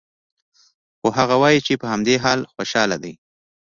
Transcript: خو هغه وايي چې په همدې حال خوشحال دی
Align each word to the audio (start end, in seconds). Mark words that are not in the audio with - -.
خو 0.99 1.07
هغه 1.17 1.35
وايي 1.41 1.59
چې 1.67 1.73
په 1.81 1.85
همدې 1.93 2.15
حال 2.23 2.39
خوشحال 2.53 2.91
دی 3.03 3.13